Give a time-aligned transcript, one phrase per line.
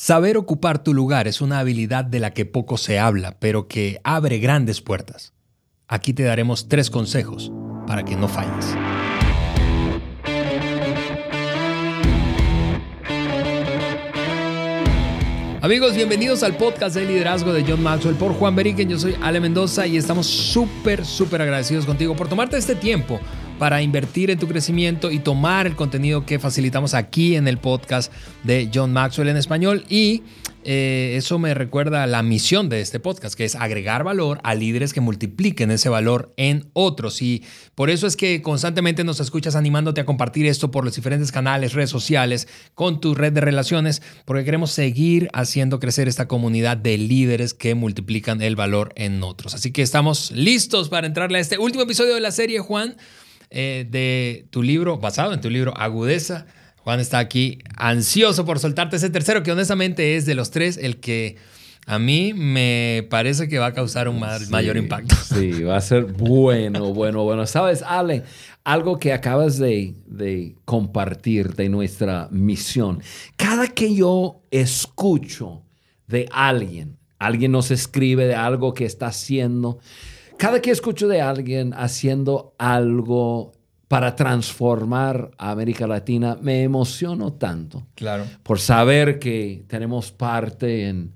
[0.00, 4.00] Saber ocupar tu lugar es una habilidad de la que poco se habla, pero que
[4.04, 5.32] abre grandes puertas.
[5.88, 7.50] Aquí te daremos tres consejos
[7.84, 8.76] para que no falles.
[15.60, 18.88] Amigos, bienvenidos al podcast de liderazgo de John Maxwell por Juan Beriken.
[18.88, 23.18] Yo soy Ale Mendoza y estamos súper, súper agradecidos contigo por tomarte este tiempo
[23.58, 28.12] para invertir en tu crecimiento y tomar el contenido que facilitamos aquí en el podcast
[28.44, 29.84] de John Maxwell en español.
[29.88, 30.22] Y
[30.64, 34.92] eh, eso me recuerda la misión de este podcast, que es agregar valor a líderes
[34.92, 37.22] que multipliquen ese valor en otros.
[37.22, 37.42] Y
[37.74, 41.72] por eso es que constantemente nos escuchas animándote a compartir esto por los diferentes canales,
[41.72, 46.98] redes sociales, con tu red de relaciones, porque queremos seguir haciendo crecer esta comunidad de
[46.98, 49.54] líderes que multiplican el valor en otros.
[49.54, 52.96] Así que estamos listos para entrarle a este último episodio de la serie, Juan.
[53.50, 56.46] Eh, de tu libro, basado en tu libro Agudeza.
[56.76, 61.00] Juan está aquí ansioso por soltarte ese tercero, que honestamente es de los tres el
[61.00, 61.36] que
[61.86, 65.14] a mí me parece que va a causar un mayor impacto.
[65.24, 67.46] Sí, va a ser bueno, bueno, bueno.
[67.46, 68.24] Sabes, Ale,
[68.64, 73.02] algo que acabas de, de compartir de nuestra misión.
[73.36, 75.62] Cada que yo escucho
[76.06, 79.78] de alguien, alguien nos escribe de algo que está haciendo,
[80.38, 83.52] cada que escucho de alguien haciendo algo
[83.88, 87.86] para transformar a América Latina, me emociono tanto.
[87.94, 88.24] Claro.
[88.42, 91.14] Por saber que tenemos parte en,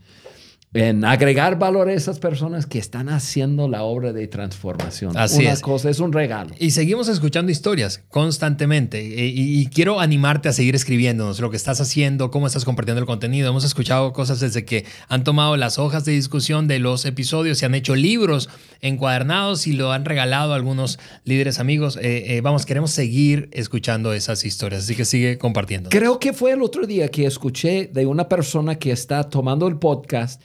[0.75, 5.17] en agregar valor a esas personas que están haciendo la obra de transformación.
[5.19, 5.61] Así Una es.
[5.61, 6.55] cosa, es un regalo.
[6.59, 9.05] Y seguimos escuchando historias constantemente.
[9.05, 13.07] Y, y, quiero animarte a seguir escribiéndonos lo que estás haciendo, cómo estás compartiendo el
[13.07, 13.51] contenido.
[13.51, 17.67] Hemos escuchado cosas desde que han tomado las hojas de discusión de los episodios y
[17.67, 18.49] han hecho libros
[18.81, 21.99] encuadernados y lo han regalado a algunos líderes amigos.
[21.99, 24.85] Eh, eh, vamos, queremos seguir escuchando esas historias.
[24.85, 25.91] Así que sigue compartiendo.
[25.91, 29.77] Creo que fue el otro día que escuché de una persona que está tomando el
[29.77, 30.41] podcast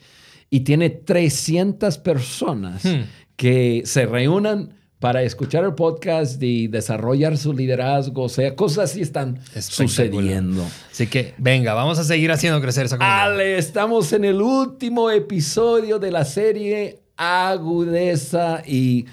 [0.50, 3.02] y tiene 300 personas hmm.
[3.36, 9.00] que se reúnan para escuchar el podcast y desarrollar su liderazgo, o sea, cosas así
[9.00, 10.66] están sucediendo.
[10.90, 13.32] Así que venga, vamos a seguir haciendo crecer esa comunidad.
[13.32, 19.06] Ale, estamos en el último episodio de la serie Agudeza y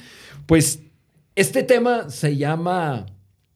[0.46, 0.80] pues
[1.36, 3.06] este tema se llama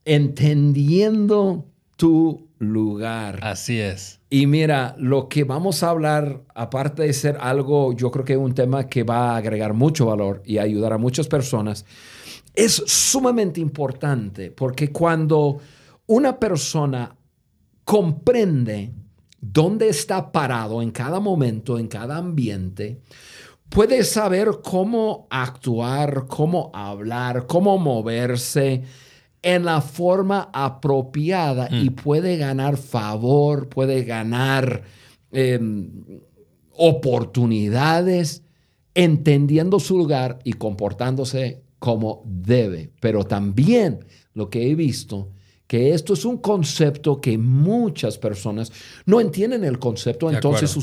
[0.05, 1.65] Entendiendo
[1.95, 3.39] tu lugar.
[3.41, 4.19] Así es.
[4.29, 8.39] Y mira, lo que vamos a hablar, aparte de ser algo, yo creo que es
[8.39, 11.85] un tema que va a agregar mucho valor y ayudar a muchas personas,
[12.53, 15.59] es sumamente importante porque cuando
[16.05, 17.15] una persona
[17.83, 18.93] comprende
[19.39, 23.01] dónde está parado en cada momento, en cada ambiente,
[23.69, 28.83] puede saber cómo actuar, cómo hablar, cómo moverse
[29.41, 31.95] en la forma apropiada y mm.
[31.95, 34.83] puede ganar favor, puede ganar
[35.31, 35.91] em,
[36.75, 38.43] oportunidades,
[38.93, 42.91] entendiendo su lugar y comportándose como debe.
[42.99, 45.29] Pero también lo que he visto,
[45.67, 48.71] que esto es un concepto que muchas personas
[49.05, 50.75] no entienden el concepto, entonces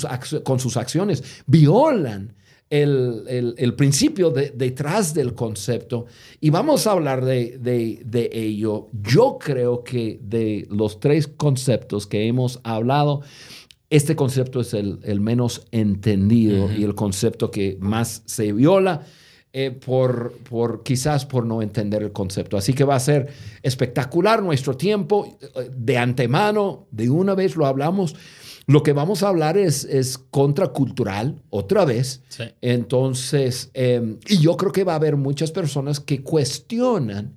[0.45, 2.36] con sus acciones violan
[2.71, 6.07] el, principio detrás del concepto
[6.41, 8.89] y vamos a hablar de, ello.
[8.93, 13.23] Yo creo que de los tres conceptos que hemos hablado,
[13.89, 19.03] este concepto es el, menos entendido y el concepto que más se viola.
[19.59, 22.59] Eh, por, por quizás por no entender el concepto.
[22.59, 23.29] Así que va a ser
[23.63, 25.39] espectacular nuestro tiempo.
[25.41, 28.15] Eh, de antemano, de una vez lo hablamos,
[28.67, 32.23] lo que vamos a hablar es, es contracultural, otra vez.
[32.61, 37.37] Entonces, em, y yo creo que va a haber muchas personas que cuestionan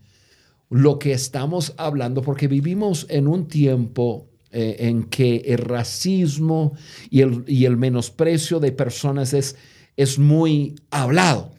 [0.69, 6.73] lo que estamos hablando porque vivimos en un tiempo eh, en que el racismo
[7.11, 9.55] y el, y el menosprecio de personas es,
[9.97, 11.51] es muy hablado.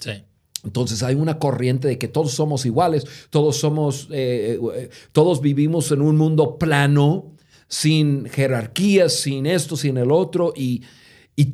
[0.64, 5.92] Entonces hay una corriente de que todos somos iguales, todos somos, eh, eh, todos vivimos
[5.92, 7.32] en un mundo plano
[7.70, 10.82] sin jerarquías, sin esto, sin el otro, y,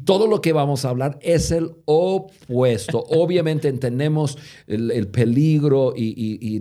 [0.04, 3.04] todo lo que vamos a hablar es el opuesto.
[3.08, 4.36] Obviamente entendemos
[4.66, 6.60] el, peligro y,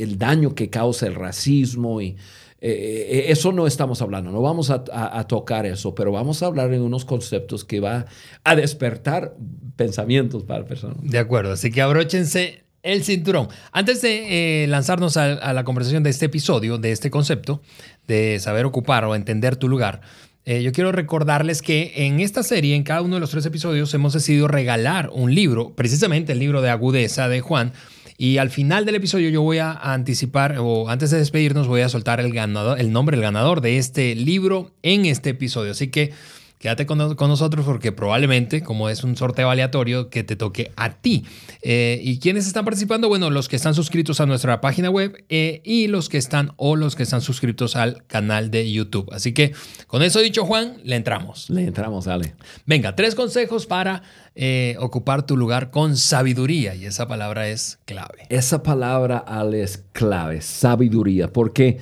[0.00, 2.16] el daño que causa el racismo y
[2.62, 6.46] eh, eh, eso no estamos hablando, no vamos a, a, tocar eso, pero vamos a
[6.46, 8.06] hablar en unos conceptos que va
[8.42, 9.36] a despertar
[9.76, 10.96] pensamientos para personas.
[11.02, 13.48] De acuerdo, así que abróchense el cinturón.
[13.72, 17.62] Antes de eh, lanzarnos a, la conversación de este episodio, de este concepto,
[18.06, 20.00] de saber ocupar o entender tu lugar,
[20.46, 23.92] eh, yo quiero recordarles que en esta serie, en cada uno de los tres episodios,
[23.92, 27.72] hemos decidido regalar un libro, precisamente el libro de agudeza de Juan.
[28.16, 31.88] Y al final del episodio yo voy a anticipar, o antes de despedirnos, voy a
[31.88, 35.70] soltar el, ganador, el nombre del ganador de este libro en este episodio.
[35.72, 36.12] Así que
[36.60, 41.24] quédate con, nosotros porque probablemente, como es un sorteo aleatorio, que te toque a ti.
[41.62, 43.08] Eh, ¿Y quiénes están participando?
[43.08, 46.76] Bueno, los que están suscritos a nuestra página web eh, y los que están o
[46.76, 49.08] los que están suscritos al canal de YouTube.
[49.10, 49.54] Así que
[49.86, 51.48] con eso dicho, Juan, le entramos.
[51.48, 52.34] Le entramos, dale.
[52.66, 54.02] Venga, tres consejos para
[54.34, 56.74] eh, ocupar tu lugar con sabiduría.
[56.74, 58.26] Y esa palabra es clave.
[58.28, 61.78] Esa palabra, Ale, es clave, sabiduría, porque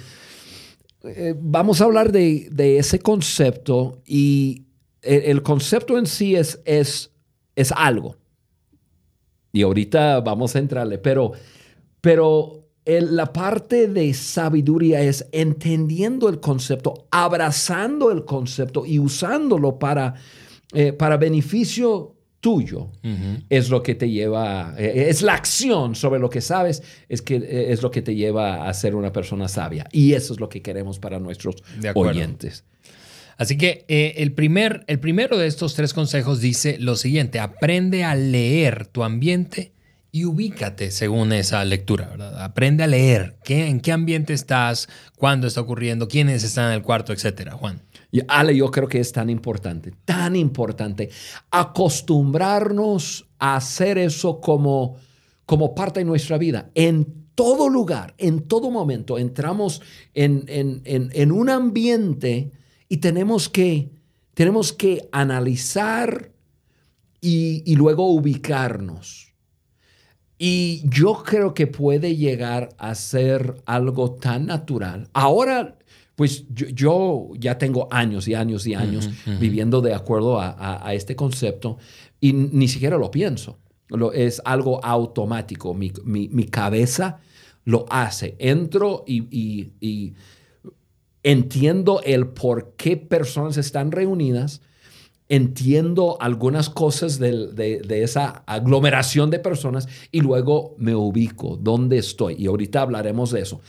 [1.41, 4.68] vamos a hablar de, ese concepto y
[5.03, 7.13] el, concepto en sí es, es,
[7.57, 8.17] es, algo.
[9.53, 11.33] Y ahorita vamos a entrarle, pero,
[12.01, 20.15] pero la parte de sabiduría es entendiendo el concepto, abrazando el concepto y usándolo para,
[20.73, 22.91] eh, para beneficio tuyo
[23.49, 27.37] es lo que te lleva, eh, es la acción sobre lo que sabes, es, que,
[27.37, 29.87] eh, es lo que te lleva a ser una persona sabia.
[29.93, 31.57] Y eso es lo que queremos para nuestros
[31.95, 32.65] oyentes.
[33.39, 38.05] Así que eh, el, primer, el primero de estos tres consejos dice lo siguiente, aprende
[38.05, 39.73] a leer tu ambiente
[40.11, 42.43] y ubícate según esa lectura, ¿verdad?
[42.43, 46.83] Aprende a leer qué, en qué ambiente estás, cuándo está ocurriendo, quiénes están en el
[46.83, 47.83] cuarto, etcétera, Juan.
[48.11, 51.11] Y Ale, yo creo que es tan importante, tan importante
[51.51, 54.97] acostumbrarnos a hacer eso como,
[55.47, 56.71] como parte de nuestra vida.
[56.75, 59.83] En todo lugar, en todo momento, entramos
[60.15, 62.51] en, en, un ambiente
[62.89, 63.91] y tenemos que,
[64.35, 66.31] tenemos que analizar
[67.21, 69.35] y, y luego ubicarnos.
[70.39, 75.09] Y yo creo que puede llegar a ser algo tan natural.
[75.13, 75.79] Ahora
[76.19, 79.09] pues yo, ya tengo años y años y años
[79.39, 81.79] viviendo de acuerdo a, este concepto
[82.21, 83.61] y ni siquiera lo pienso.
[83.87, 85.75] Lo, es algo automático.
[85.75, 87.21] Mi, cabeza
[87.65, 88.35] lo hace.
[88.41, 90.15] Entro y,
[91.23, 94.61] entiendo el por qué personas están reunidas.
[95.31, 102.37] Entiendo algunas cosas de, de, esa aglomeración de personas y luego me ubico dónde estoy.
[102.39, 103.61] Y ahorita hablaremos de eso.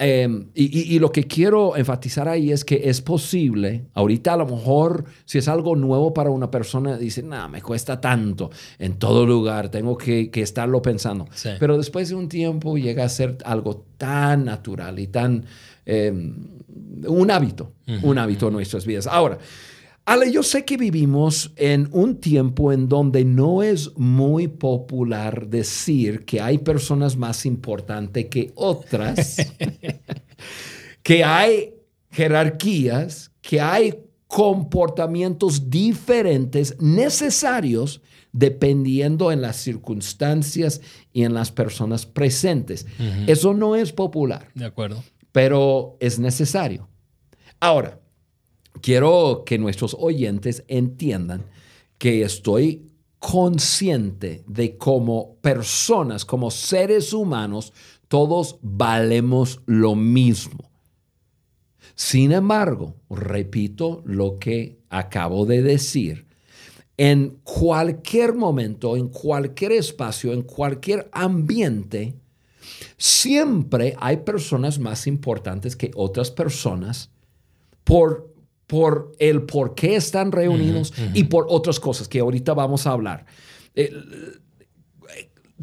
[0.00, 5.04] Em, y, lo que quiero enfatizar ahí es que es posible, ahorita a lo mejor
[5.24, 9.70] si es algo nuevo para una persona, dice, no, me cuesta tanto en todo lugar,
[9.70, 11.26] tengo que, estarlo pensando.
[11.58, 15.46] Pero después de un tiempo llega a ser algo tan natural y tan,
[15.88, 16.34] em,
[17.06, 19.06] un hábito, un hábito en nuestras vidas.
[19.06, 19.38] Ahora,
[20.04, 26.24] Ale, yo sé que vivimos en un tiempo en donde no es muy popular decir
[26.24, 29.36] que hay personas más importantes que otras,
[31.02, 31.74] que hay
[32.10, 33.94] jerarquías, que hay
[34.26, 38.00] comportamientos diferentes necesarios
[38.32, 40.80] dependiendo en las circunstancias
[41.12, 42.86] y en las personas presentes.
[43.26, 44.48] Eso no es popular.
[44.54, 45.02] De acuerdo.
[45.32, 46.88] Pero es necesario.
[47.60, 48.00] Ahora,
[48.80, 51.44] quiero que nuestros oyentes entiendan
[51.98, 52.86] que estoy
[53.18, 57.72] consciente de cómo personas, como seres humanos,
[58.06, 60.70] todos valemos lo mismo.
[61.94, 66.26] Sin embargo, repito lo que acabo de decir,
[66.96, 72.14] en cualquier momento, en cualquier espacio, en cualquier ambiente,
[72.98, 77.10] siempre hay personas más importantes que otras personas
[77.84, 78.28] por
[78.66, 83.24] por el por qué están reunidos y por otras cosas que ahorita vamos a hablar.
[83.74, 83.90] Eh,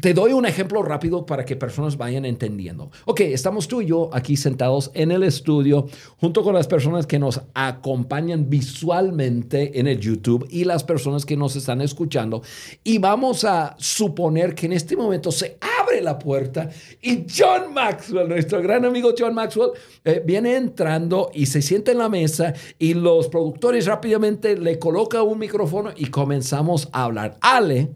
[0.00, 2.90] te doy un ejemplo rápido para que personas vayan entendiendo.
[3.06, 5.86] Ok, estamos tú y yo aquí sentados en el estudio
[6.20, 11.36] junto con las personas que nos acompañan visualmente en el YouTube y las personas que
[11.36, 12.42] nos están escuchando.
[12.84, 16.68] Y vamos a suponer que en este momento se abre la puerta
[17.00, 19.70] y John Maxwell, nuestro gran amigo John Maxwell,
[20.04, 25.22] eh, viene entrando y se sienta en la mesa y los productores rápidamente le colocan
[25.22, 27.36] un micrófono y comenzamos a hablar.
[27.40, 27.90] Ale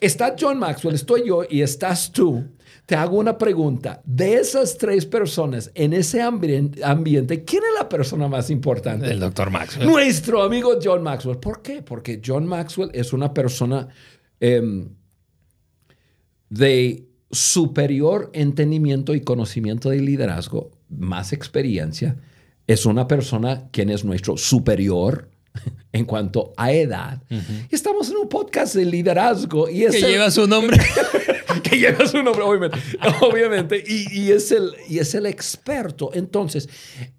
[0.00, 2.42] Está John Maxwell, estoy yo y estás tú.
[2.86, 4.00] Te hago una pregunta.
[4.04, 9.10] De esas tres personas en ese ambiente, ¿quién es la persona más importante?
[9.10, 9.86] El doctor Maxwell.
[9.86, 11.36] Nuestro amigo John Maxwell.
[11.36, 11.82] ¿Por qué?
[11.82, 13.88] Porque John Maxwell es una persona
[14.40, 14.88] em,
[16.50, 22.16] de superior entendimiento y conocimiento de liderazgo, más experiencia.
[22.66, 25.30] Es una persona quien es nuestro superior
[25.92, 27.22] en cuanto a edad.
[27.70, 30.78] Estamos en un podcast de liderazgo y es que lleva su nombre.
[31.62, 32.80] que lleva su nombre, obviamente.
[33.90, 36.10] Y, es el, y es el experto.
[36.12, 36.68] Entonces,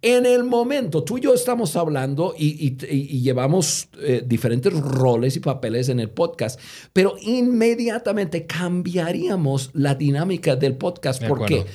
[0.02, 2.76] en el momento, tú y yo estamos hablando y,
[3.22, 6.60] llevamos eh, diferentes roles y papeles en el podcast,
[6.94, 11.24] pero inmediatamente cambiaríamos la dinámica del podcast.
[11.24, 11.66] ¿Por qué?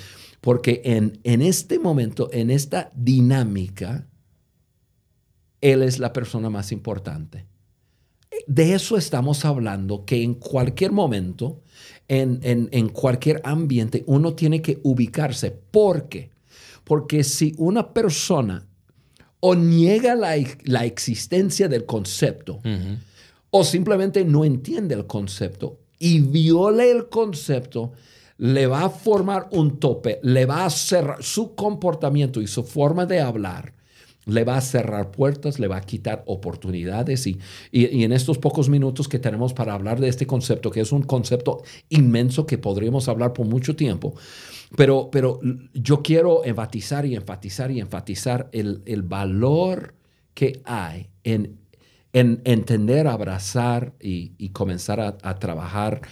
[0.40, 4.06] Porque en, en este momento, en esta dinámica,
[5.60, 7.46] Él es la persona más importante.
[8.46, 11.62] De eso estamos hablando, que en cualquier momento,
[12.08, 15.50] en, en cualquier ambiente, uno tiene que ubicarse.
[15.50, 16.30] ¿Por qué?
[16.84, 18.66] Porque si una persona
[19.40, 20.34] o niega la,
[20.64, 22.60] la existencia del concepto,
[23.50, 27.92] o simplemente no entiende el concepto y viola el concepto,
[28.38, 33.06] le va a formar un tope, le va a cerrar su comportamiento y su forma
[33.06, 33.72] de hablar,
[34.26, 37.38] le va a cerrar puertas, le va a quitar oportunidades y,
[37.70, 41.02] y, en estos pocos minutos que tenemos para hablar de este concepto, que es un
[41.02, 44.14] concepto inmenso que podríamos hablar por mucho tiempo,
[44.76, 45.40] pero, pero
[45.72, 49.94] yo quiero enfatizar y enfatizar y enfatizar el, el valor
[50.34, 51.60] que hay en,
[52.12, 56.02] en entender, abrazar y, comenzar a trabajar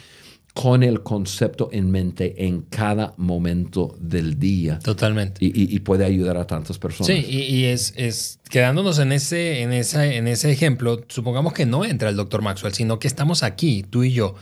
[0.54, 4.78] con el concepto en mente en cada momento del día.
[4.78, 5.38] Totalmente.
[5.40, 7.08] Y, puede ayudar a tantas personas.
[7.08, 11.84] Sí, y, es, es, quedándonos en ese, en, esa, en ese ejemplo, supongamos que no
[11.84, 14.36] entra el doctor Maxwell, sino que estamos aquí, tú y yo.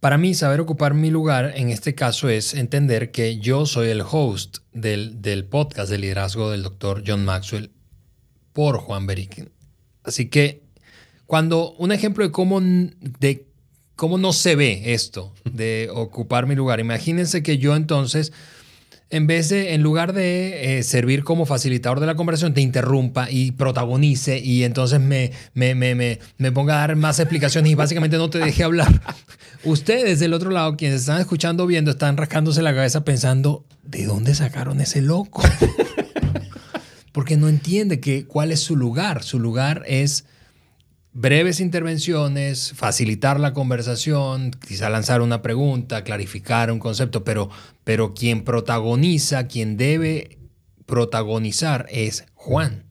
[0.00, 4.02] Para mí, saber ocupar mi lugar en este caso es entender que yo soy el
[4.02, 7.70] host del, del podcast de liderazgo del doctor John Maxwell
[8.52, 9.50] por Juan Beriken.
[10.04, 10.62] Así que
[11.24, 13.46] cuando un ejemplo de cómo, de
[13.96, 16.80] ¿Cómo no se ve esto de ocupar mi lugar?
[16.80, 18.30] Imagínense que yo entonces,
[19.08, 23.30] en vez de, en lugar de eh, servir como facilitador de la conversación, te interrumpa
[23.30, 28.18] y protagonice y entonces me, me, me, me, ponga a dar más explicaciones y básicamente
[28.18, 29.00] no te deje hablar.
[29.64, 34.34] Ustedes del otro lado, quienes están escuchando, viendo, están rascándose la cabeza pensando, ¿de dónde
[34.34, 35.42] sacaron ese loco?
[37.12, 39.22] Porque no entiende que, cuál es su lugar.
[39.22, 40.26] Su lugar es
[41.18, 47.48] breves intervenciones, facilitar la conversación, quizá lanzar una pregunta, clarificar un concepto, pero,
[47.84, 50.38] pero quien protagoniza, quien debe
[50.84, 52.85] protagonizar es Juan.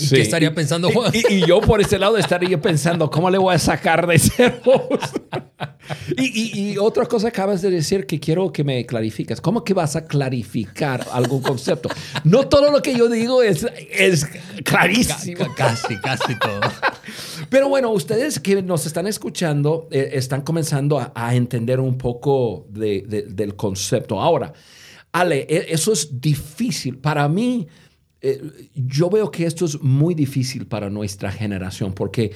[0.00, 1.12] ¿Y qué estaría pensando Juan?
[1.14, 4.60] Y, yo por ese lado estaría pensando, ¿cómo le voy a sacar de ese
[6.16, 9.40] y, y, otra cosa acabas de decir que quiero que me clarifiques.
[9.40, 11.88] ¿Cómo que vas a clarificar algún concepto?
[12.24, 14.26] No todo lo que yo digo es, es
[14.64, 15.46] clarísimo.
[15.56, 16.60] Casi, casi todo.
[17.50, 23.54] Pero bueno, ustedes que nos están escuchando eh, están comenzando a, entender un poco del
[23.56, 24.20] concepto.
[24.20, 24.52] Ahora,
[25.12, 26.98] Ale, e, eso es difícil.
[26.98, 27.66] Para mí,
[28.20, 28.42] eh,
[28.74, 32.32] yo veo que esto es muy difícil para nuestra generación porque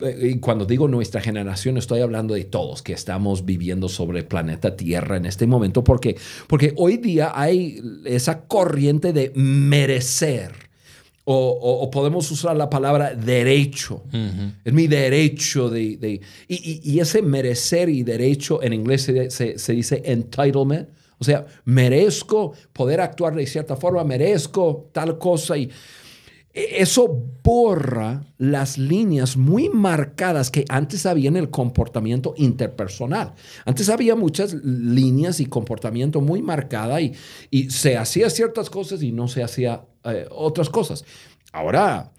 [0.00, 4.76] eh, cuando digo nuestra generación, estoy hablando de todos que estamos viviendo sobre el planeta
[4.76, 6.16] Tierra en este momento, porque,
[6.48, 10.66] porque hoy día hay esa corriente de merecer.
[11.28, 14.04] O, podemos usar la palabra derecho.
[14.64, 16.20] Es mi derecho de...
[16.46, 20.88] y, ese merecer y derecho en inglés se, se dice entitlement.
[21.18, 25.70] O sea, merezco poder actuar de cierta forma, merezco tal cosa y
[26.56, 27.06] e, eso
[27.42, 33.34] borra las líneas muy marcadas que antes había en el comportamiento interpersonal.
[33.66, 37.14] Antes había muchas líneas y comportamiento muy marcada y,
[37.70, 41.04] se hacía ciertas cosas y no se hacía eh, otras cosas.
[41.52, 42.12] Ahora,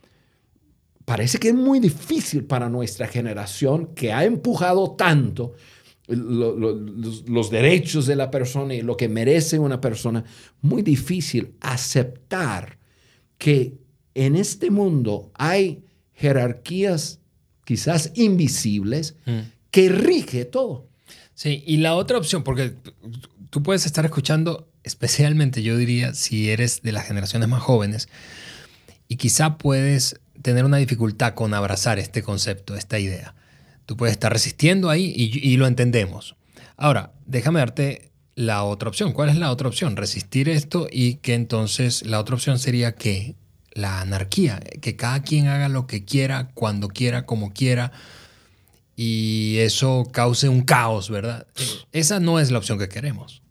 [1.05, 5.53] parece que es muy difícil para nuestra generación que ha empujado tanto
[6.07, 10.23] los, derechos de la persona y lo que merece una persona,
[10.61, 12.77] muy difícil aceptar
[13.37, 13.77] que
[14.15, 15.83] en este mundo hay
[16.13, 17.19] jerarquías
[17.65, 19.39] quizás invisibles mm.
[19.69, 20.87] que rige todo.
[21.33, 22.73] Sí, y la otra opción, porque
[23.49, 28.09] tú puedes estar escuchando, especialmente yo diría, si eres de las generaciones más jóvenes,
[29.07, 33.35] y quizá puedes tener una dificultad con abrazar este concepto, esta idea.
[33.87, 36.35] Tú puedes estar resistiendo ahí y, lo entendemos.
[36.75, 39.13] Ahora, déjame darte la otra opción.
[39.13, 39.95] ¿Cuál es la otra opción?
[39.95, 43.35] Resistir esto y que entonces la otra opción sería que
[43.71, 47.93] la anarquía, que cada quien haga lo que quiera, cuando quiera, como quiera,
[48.97, 51.47] y eso cause un caos, ¿verdad?
[51.93, 53.41] Esa no es la opción que queremos.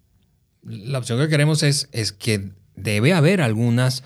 [0.62, 4.04] La opción que queremos es, es que debe haber algunas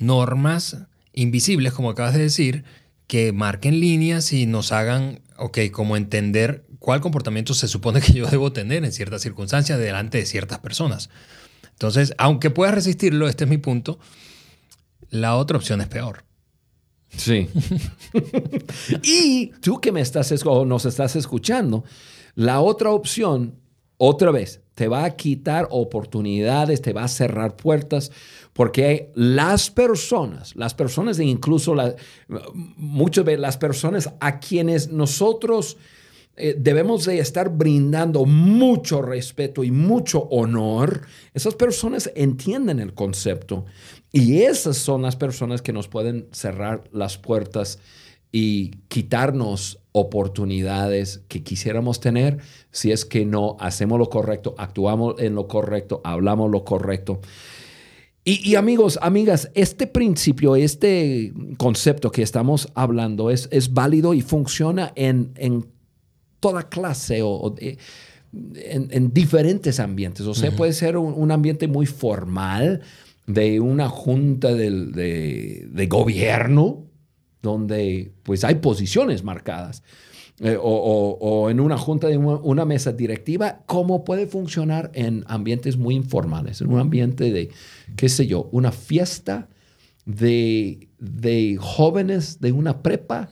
[0.00, 0.78] normas
[1.12, 2.64] invisibles, como acabas de decir,
[3.06, 8.26] que marquen líneas y nos hagan, ok, como entender cuál comportamiento se supone que yo
[8.26, 11.10] debo tener en ciertas circunstancias delante de ciertas personas.
[11.70, 13.98] Entonces, aunque puedas resistirlo, este es mi punto,
[15.10, 16.24] la otra opción es peor.
[17.16, 17.48] Sí.
[19.02, 21.84] y tú que me estás o nos estás escuchando,
[22.34, 23.60] la otra opción,
[23.96, 28.12] otra vez, te va a quitar oportunidades, te va a cerrar puertas,
[28.52, 31.96] porque las personas, las personas e incluso la,
[32.76, 35.78] muchas veces las personas a quienes nosotros
[36.36, 43.64] eh, debemos de estar brindando mucho respeto y mucho honor, esas personas entienden el concepto
[44.12, 47.80] y esas son las personas que nos pueden cerrar las puertas
[48.30, 52.38] y quitarnos oportunidades que quisiéramos tener
[52.78, 57.20] si es que no hacemos lo correcto, actuamos en lo correcto, hablamos lo correcto.
[58.24, 64.92] Y, amigos, amigas, este principio, este concepto que estamos hablando es, es válido y funciona
[64.96, 65.66] en, en
[66.38, 70.26] toda clase o, en, diferentes ambientes.
[70.26, 72.82] O sea, puede ser un, ambiente muy formal
[73.26, 76.84] de una junta de, de, gobierno
[77.40, 79.82] donde pues hay posiciones marcadas.
[80.40, 85.76] Eh, o, o, en una junta de una, mesa directiva, ¿cómo puede funcionar en ambientes
[85.76, 87.50] muy informales, en un ambiente de,
[87.96, 89.48] qué sé yo, una fiesta
[90.04, 93.30] de, de jóvenes de una prepa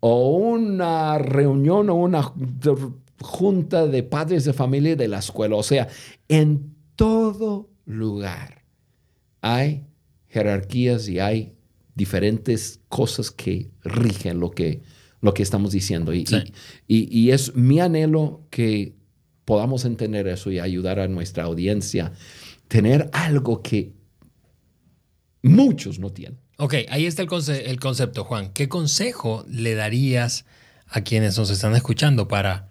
[0.00, 2.32] o una reunión o una
[3.20, 5.56] junta de padres de familia de la escuela.
[5.56, 5.88] O sea,
[6.28, 8.64] en todo lugar
[9.42, 9.86] hay
[10.28, 11.54] jerarquías y hay
[11.94, 14.82] diferentes cosas que rigen lo que,
[15.22, 16.12] lo que estamos diciendo.
[16.12, 16.26] Y,
[16.86, 18.92] y, es mi anhelo que
[19.46, 22.12] podamos entender eso y ayudar a nuestra audiencia,
[22.68, 23.92] tener algo que
[25.42, 26.38] muchos no tienen.
[26.58, 28.52] Ok, ahí está el, el concepto, Juan.
[28.52, 30.44] ¿Qué consejo le darías
[30.88, 32.68] a quienes nos están escuchando para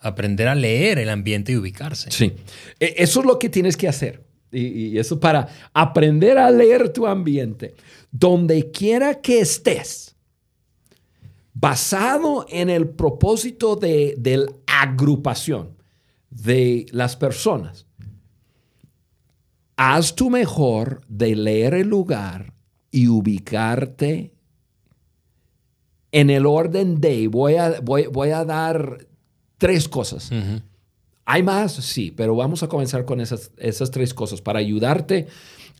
[0.00, 2.10] aprender a leer el ambiente y ubicarse?
[2.10, 2.34] Sí,
[2.80, 4.24] e, eso es lo que tienes que hacer.
[4.50, 7.74] Y, eso para aprender a leer tu ambiente,
[8.10, 10.07] donde quiera que estés,
[11.60, 15.76] basado en el propósito de, de la agrupación
[16.30, 17.86] de las personas.
[19.76, 22.52] Haz tu mejor de leer el lugar
[22.90, 24.32] y ubicarte
[26.12, 29.06] en el orden de, voy a, voy, a dar
[29.56, 30.30] tres cosas.
[31.24, 31.72] ¿Hay más?
[31.72, 35.26] Sí, pero vamos a comenzar con esas, esas tres cosas para ayudarte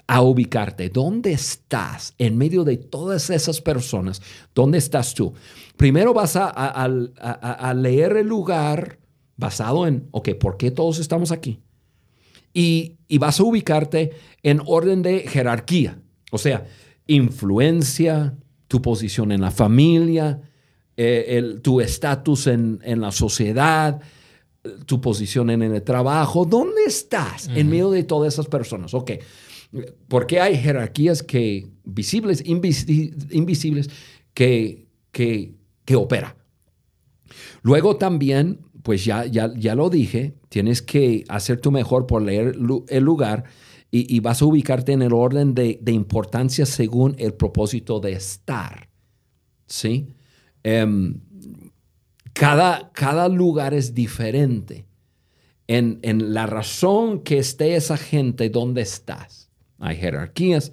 [0.09, 0.88] a ubicarte.
[0.88, 4.21] ¿Dónde estás en medio de todas esas personas?
[4.55, 5.35] ¿Dónde estás tú?
[5.77, 8.99] Primero vas a, a, leer el lugar
[9.37, 11.61] basado en, ok, ¿por qué todos estamos aquí?
[12.52, 16.00] Y, y vas a ubicarte en orden de jerarquía.
[16.32, 16.67] O sea,
[17.06, 18.35] influencia,
[18.67, 20.41] tu posición en la familia,
[20.97, 24.00] eh, tu estatus en, la sociedad,
[24.87, 26.45] tu posición en el trabajo.
[26.47, 28.95] ¿Dónde estás en medio de todas esas personas?
[28.95, 29.13] Ok,
[30.09, 33.91] porque hay jerarquías que visibles, invisibles,
[34.35, 35.54] que, que,
[35.85, 36.37] que opera.
[37.63, 42.57] Luego también, pues ya, ya, ya lo dije, tienes que hacer tu mejor por leer
[42.89, 43.45] el lugar
[43.91, 48.89] y, vas a ubicarte en el orden de, importancia según el propósito de estar.
[49.67, 50.15] ¿Sí?
[50.63, 51.21] Em,
[52.35, 54.87] cada, cada lugar es diferente
[55.67, 59.48] en, la razón que esté esa gente donde estás.
[59.78, 60.73] Hay jerarquías.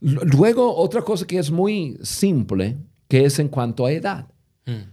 [0.00, 2.76] Luego, otra cosa que es muy simple,
[3.08, 4.28] que es en cuanto a edad.
[4.66, 4.90] Mm.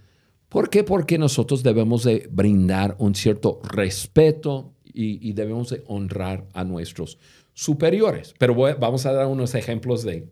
[0.48, 0.84] ¿Por qué?
[0.84, 7.18] Porque nosotros debemos de brindar un cierto respeto y, y debemos de honrar a nuestros
[7.54, 8.34] superiores.
[8.38, 10.28] Pero vamos a dar unos ejemplos de,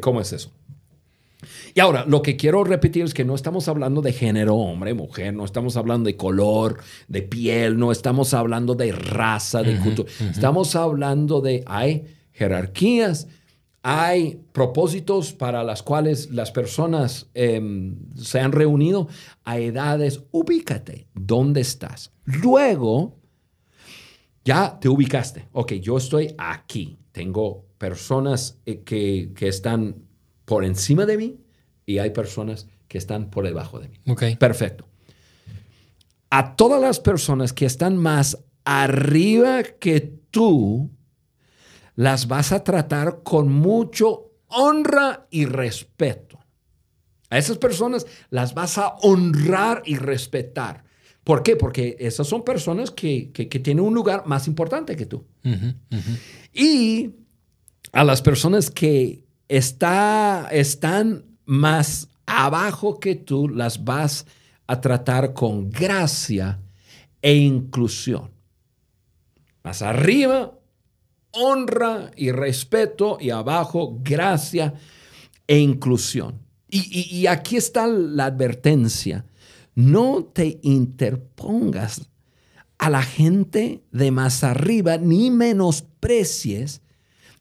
[0.00, 0.52] cómo es eso.
[1.74, 5.34] Y ahora, lo que quiero repetir es que no estamos hablando de género, hombre, mujer,
[5.34, 10.10] no estamos hablando de color, de piel, no estamos hablando de raza, de cultura.
[10.30, 12.04] Estamos hablando de, hay
[12.34, 13.26] jerarquías,
[13.82, 19.08] hay propósitos para las cuales las personas em, se han reunido
[19.44, 20.22] a edades.
[20.30, 22.12] Ubícate, ¿dónde estás?
[22.24, 23.18] Luego,
[24.44, 25.48] ya te ubicaste.
[25.52, 26.98] Ok, yo estoy aquí.
[27.12, 29.96] Tengo personas eh, que, están
[30.46, 31.40] por encima de mí
[31.84, 34.00] y hay personas que están por debajo de mí.
[34.08, 34.38] Ok.
[34.38, 34.86] Perfecto.
[36.30, 40.90] A todas las personas que están más arriba que tú,
[41.94, 46.38] las vas a tratar con mucho honra y respeto.
[47.30, 50.84] A esas personas las vas a honrar y respetar.
[51.24, 51.56] ¿Por qué?
[51.56, 53.30] Porque esas son personas que,
[53.62, 55.24] tienen un lugar más importante que tú.
[56.52, 57.10] Y
[57.92, 64.26] a las personas que está, están más abajo que tú, las vas
[64.66, 66.60] a tratar con gracia
[67.22, 68.30] e inclusión.
[69.62, 70.58] Más arriba,
[71.34, 74.74] honra y respeto y abajo, gracia
[75.46, 76.40] e inclusión.
[76.68, 79.24] y aquí está la advertencia
[79.74, 82.08] no te interpongas
[82.78, 86.82] a la gente de más arriba, ni menosprecies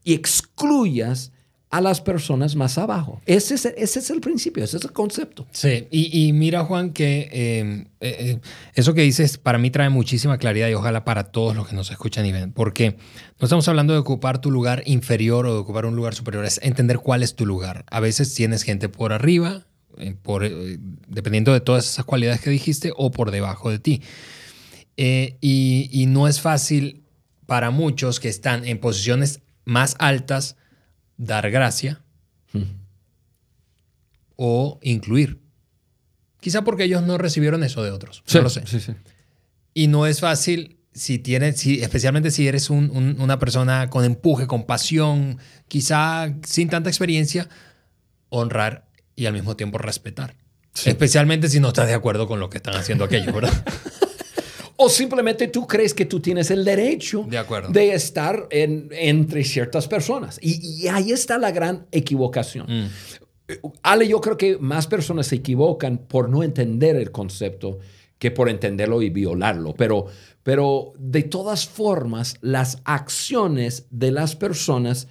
[0.03, 1.31] y excluyas
[1.73, 3.19] a las personas más abajo.
[3.25, 5.47] Ese es, ese es el principio, ese es el concepto.
[5.51, 8.39] Sí, y, mira Juan que em, eh, eh,
[8.75, 11.89] eso que dices para mí trae muchísima claridad y ojalá para todos los que nos
[11.89, 12.91] escuchan y ven, porque
[13.39, 16.59] no estamos hablando de ocupar tu lugar inferior o de ocupar un lugar superior, es
[16.61, 17.85] entender cuál es tu lugar.
[17.89, 19.65] A veces tienes gente por arriba,
[19.97, 20.47] eh, por,
[21.07, 24.03] dependiendo de todas esas cualidades que dijiste, o por debajo de ti.
[24.95, 27.01] Y, y no es fácil
[27.47, 30.55] para muchos que están en posiciones más altas
[31.23, 32.01] dar gracia
[34.35, 35.39] o incluir.
[36.39, 38.23] Quizá porque ellos no recibieron eso de otros.
[38.33, 38.63] no lo sé.
[39.73, 44.65] Y no es fácil si tienes, si, especialmente si eres una persona con empuje, con
[44.65, 47.49] pasión, quizá sin tanta experiencia,
[48.29, 50.35] honrar y al mismo tiempo respetar.
[50.85, 53.53] Especialmente si no estás de acuerdo con lo que están haciendo aquellos, ¿verdad?
[54.75, 57.27] o simplemente tú crees que tú tienes el derecho
[57.69, 60.39] de, estar entre ciertas personas.
[60.41, 62.67] Y, ahí está la gran equivocación.
[62.67, 62.89] Mm.
[63.83, 67.79] Ale, yo creo que más personas se equivocan por no entender el concepto
[68.17, 69.73] que por entenderlo y violarlo.
[69.75, 70.05] Pero,
[70.43, 75.07] pero de todas formas, las acciones de las personas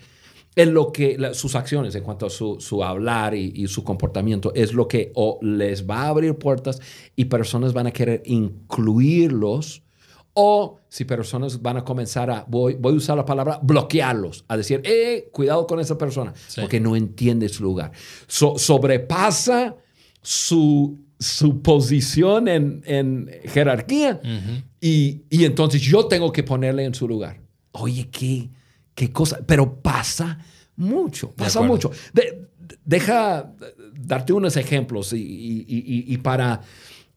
[0.55, 4.87] en lo que sus acciones en cuanto a su, hablar y, su comportamiento es lo
[4.87, 6.81] que o les va a abrir puertas
[7.17, 9.83] y personas van a querer incluirlos
[10.35, 14.57] o si personas van a comenzar a, voy, voy a usar la palabra, bloquearlos, a
[14.57, 17.93] decir, eh, cuidado con esa persona, porque no entiende su lugar.
[18.27, 19.77] sobrepasa
[20.23, 24.21] su, su posición en, jerarquía
[24.81, 27.41] y, y entonces yo tengo que ponerle en su lugar.
[27.73, 28.51] Oye, ¿qué?
[29.03, 30.39] Qué cosa, pero pasa
[30.77, 31.91] mucho, pasa mucho.
[32.85, 33.53] deja
[33.97, 36.61] darte unos ejemplos y, para,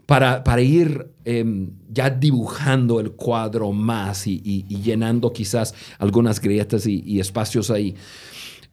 [0.08, 7.20] para, para, ir em, ya dibujando el cuadro más y, llenando quizás algunas grietas y,
[7.20, 7.96] espacios ahí.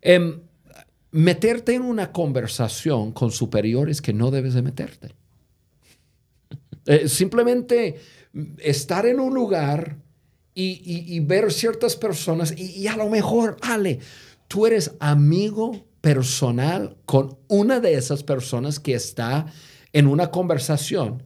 [0.01, 0.41] Em,
[1.11, 5.15] meterte en una conversación con superiores que no debes de meterte.
[6.85, 8.01] Eh, simplemente
[8.59, 9.99] estar en un lugar
[10.55, 14.01] y, ver ciertas personas y, a lo mejor, Ale,
[14.49, 19.47] tú eres amigo personal con una de esas personas que está
[19.93, 21.23] en una conversación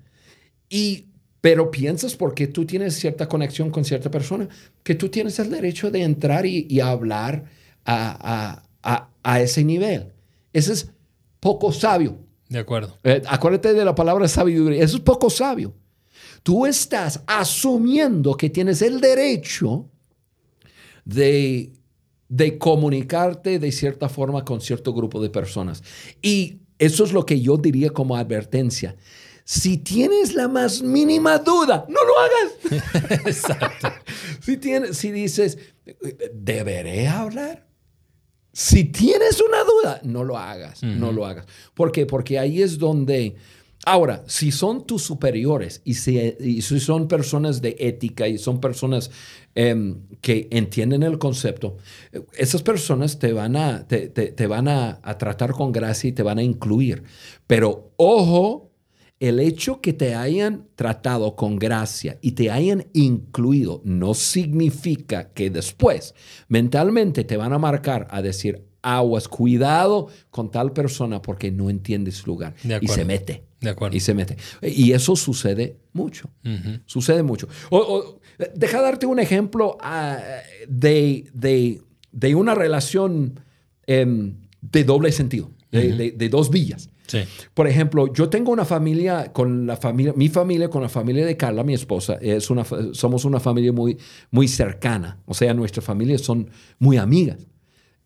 [0.69, 1.07] y
[1.41, 4.49] pero piensas porque tú tienes cierta conexión con cierta persona
[4.83, 7.45] que tú tienes el derecho de entrar y, hablar
[7.85, 8.63] a,
[9.39, 10.13] ese nivel.
[10.53, 10.91] Eso es
[11.39, 12.19] poco sabio.
[12.49, 12.99] De acuerdo.
[13.05, 14.83] Eh, acuérdate de la palabra sabiduría.
[14.83, 15.75] Eso es poco sabio
[16.47, 19.91] tú estás asumiendo que tienes el derecho
[21.05, 21.73] de,
[22.29, 25.83] de comunicarte de cierta forma con cierto grupo de personas.
[26.23, 28.95] Y eso es lo que yo diría como advertencia.
[29.43, 33.11] Si tienes la más mínima duda, no lo hagas.
[33.27, 33.89] Exacto.
[34.41, 35.59] si, tienes, si dices,
[36.33, 37.67] ¿deberé hablar?
[38.53, 41.47] Si tienes una duda, no lo hagas, no lo hagas.
[41.75, 42.07] ¿Por qué?
[42.07, 43.35] Porque ahí es donde
[43.89, 49.13] Ahora, si son tus superiores y si, son personas de ética y son personas
[49.55, 51.77] em, que entienden el concepto,
[52.37, 56.43] esas personas te van, a, te, van a, tratar con gracia y te van a
[56.43, 57.05] incluir.
[57.47, 58.73] Pero ojo,
[59.21, 65.49] el hecho que te hayan tratado con gracia y te hayan incluido no significa que
[65.49, 66.17] después
[66.49, 72.13] mentalmente te van a marcar a decir, aguas, cuidado con tal persona porque no entiende
[72.13, 73.43] su lugar y se mete.
[73.61, 73.97] De acuerdo.
[73.97, 74.37] Y se mete.
[74.63, 76.31] Y eso sucede mucho.
[76.87, 77.49] Sucede mucho.
[77.71, 78.21] O,
[78.55, 80.21] deja darte un ejemplo ah,
[80.69, 83.41] de, de, una relación
[83.87, 86.89] em, de doble sentido, de, dos villas.
[87.09, 87.21] Sí.
[87.55, 91.37] Por ejemplo, yo tengo una familia con la familia, mi familia con la familia de
[91.37, 93.97] Carla, mi esposa, es una, somos una familia muy,
[94.31, 95.19] muy cercana.
[95.25, 97.47] O sea, nuestras familias son muy amigas.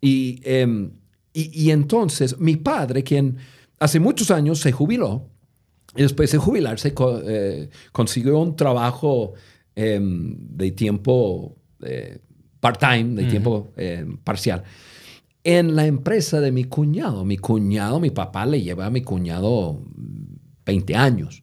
[0.00, 0.92] Y, em,
[1.32, 3.36] y, y entonces mi padre, quien
[3.78, 5.30] hace muchos años se jubiló,
[5.96, 9.34] y después de jubilarse, eh, consiguió un trabajo
[9.74, 12.18] em, de tiempo eh,
[12.60, 14.62] part-time, de tiempo em, parcial,
[15.42, 17.24] en la empresa de mi cuñado.
[17.24, 19.82] Mi cuñado, mi papá le lleva a mi cuñado
[20.64, 21.42] 20 años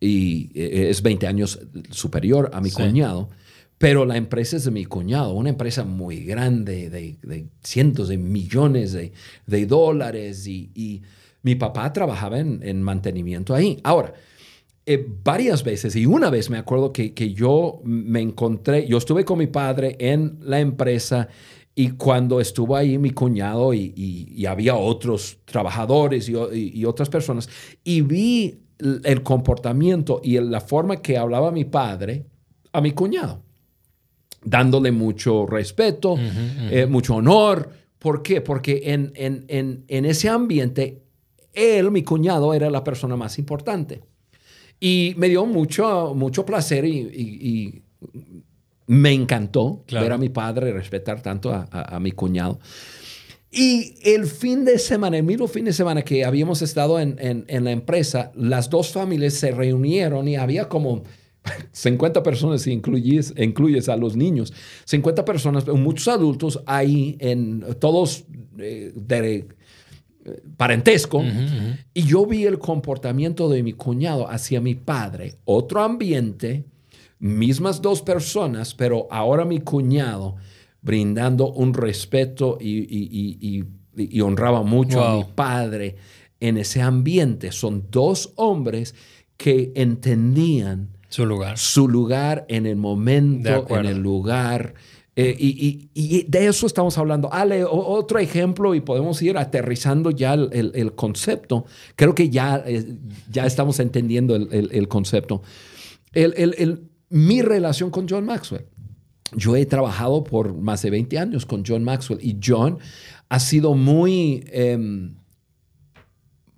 [0.00, 3.28] y eh, es 20 años superior a mi cuñado.
[3.78, 8.92] Pero la empresa es de mi cuñado, una empresa muy grande, de, cientos de millones
[8.92, 11.02] de, dólares y
[11.42, 13.78] mi papá trabajaba en, mantenimiento ahí.
[13.82, 14.12] Ahora,
[14.86, 19.38] eh, varias veces, y una vez me acuerdo que, yo me encontré, yo estuve con
[19.38, 21.28] mi padre en la empresa
[21.74, 27.48] y cuando estuvo ahí mi cuñado y, había otros trabajadores y, otras personas,
[27.84, 28.60] y vi
[29.04, 32.26] el comportamiento y la forma que hablaba mi padre
[32.72, 33.42] a mi cuñado,
[34.50, 36.16] dándole mucho respeto,
[36.70, 38.40] eh, mucho honor, ¿Por qué?
[38.40, 41.02] Porque en, en, en, en ese ambiente,
[41.52, 44.02] él, mi cuñado, era la persona más importante.
[44.78, 47.82] Y me dio mucho, mucho placer y, y- y
[48.86, 50.04] me encantó Claro.
[50.04, 52.60] ver a mi padre respetar tanto a, a- a mi cuñado.
[53.50, 57.46] Y el fin de semana, el mismo fin de semana que habíamos estado en, en-
[57.48, 61.02] en la empresa, las dos familias se reunieron y había como
[61.72, 64.52] 50 personas, si incluyes, incluyes a los niños,
[64.84, 68.24] 50 personas, muchos adultos ahí, en todos
[68.58, 69.36] eh, de
[70.24, 71.22] eh, parentesco.
[71.94, 75.36] Y yo vi el comportamiento de mi cuñado hacia mi padre.
[75.44, 76.64] Otro ambiente,
[77.18, 80.36] mismas dos personas, pero ahora mi cuñado
[80.82, 83.64] brindando un respeto y, y- y-
[83.96, 85.96] y- y honraba mucho a mi padre
[86.40, 87.50] en ese ambiente.
[87.50, 88.94] Son dos hombres
[89.36, 91.56] que entendían Su lugar.
[91.58, 94.74] su lugar en el momento, en el lugar.
[95.16, 97.32] Eh, y, y- y de eso estamos hablando.
[97.32, 101.64] Ale, otro ejemplo y podemos ir aterrizando ya el, el- el concepto.
[101.96, 102.84] Creo que ya, eh,
[103.28, 105.42] ya estamos entendiendo el, el- concepto.
[106.12, 108.66] El- el- el- mi relación con John Maxwell.
[109.34, 112.78] Yo he trabajado por más de 20 años con John Maxwell y John
[113.28, 114.44] ha sido muy...
[114.52, 115.16] em,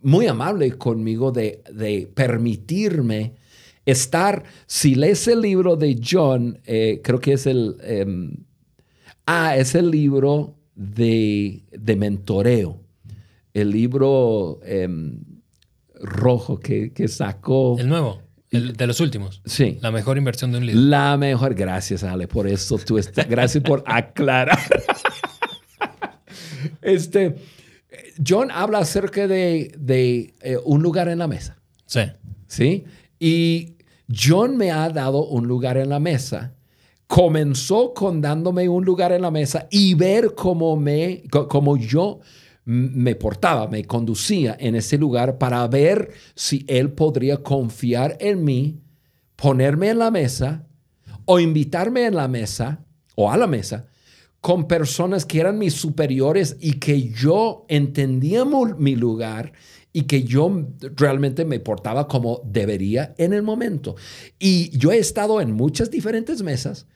[0.02, 3.34] muy amable conmigo de, de permitirme
[3.86, 8.36] estar, si lees el libro de John, eh, creo que es el, em,
[9.26, 12.80] ah, es el libro de, de mentoreo,
[13.54, 15.20] el libro em,
[16.00, 17.76] rojo que, que sacó.
[17.78, 18.22] El nuevo.
[18.50, 19.42] El de los últimos.
[19.44, 19.78] sí.
[19.80, 20.80] La mejor inversión de un libro.
[20.82, 24.58] La mejor, gracias Ale, por eso tú estás, gracias por aclarar.
[26.82, 27.36] Este,
[28.26, 32.00] John habla acerca de, de, eh, un lugar en la mesa, Sí.
[32.46, 32.84] ¿sí?
[33.20, 33.76] Y
[34.12, 36.54] John me ha dado un lugar en la mesa.
[37.06, 42.20] Comenzó con dándome un lugar en la mesa y ver cómo, me, cómo yo
[42.64, 48.80] me portaba, me conducía en ese lugar para ver si él podría confiar en mí,
[49.36, 50.66] ponerme en la mesa
[51.24, 52.84] o invitarme en la mesa
[53.16, 53.86] o a la mesa
[54.40, 59.52] con personas que eran mis superiores y que yo entendía mi lugar
[59.92, 63.96] y que yo realmente me portaba como debería en el momento.
[64.38, 66.86] Y yo he estado en muchas diferentes mesas,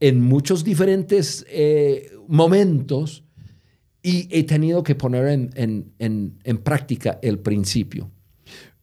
[0.00, 3.24] en muchos diferentes eh, momentos
[4.02, 8.10] y he tenido que poner en, en- en- en práctica el principio.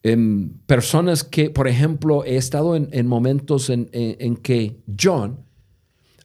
[0.01, 5.41] Em, personas que, por ejemplo, he estado en, en momentos en, en- en que John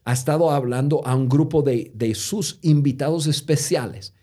[0.05, 4.15] ha estado hablando a un grupo de, de sus invitados especiales